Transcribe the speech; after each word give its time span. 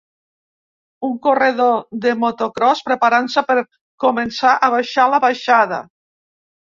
Un 1.07 1.11
corredor 1.25 1.75
de 2.05 2.13
motocròs 2.23 2.81
preparant-se 2.87 3.43
per 3.49 3.57
començar 4.05 4.55
a 4.57 4.71
baixar 4.77 5.07
la 5.15 5.21
baixada. 5.27 5.79